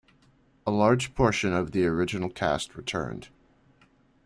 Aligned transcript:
A 0.65 0.71
large 0.71 1.13
portion 1.13 1.53
of 1.53 1.73
the 1.73 1.85
original 1.85 2.31
cast 2.31 2.73
returned. 2.75 3.29